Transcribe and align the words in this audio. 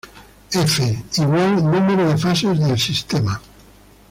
F= 0.51 1.03
Número 1.73 2.07
de 2.09 2.17
fases 2.17 2.57
del 2.59 2.75
sistema. 2.79 3.39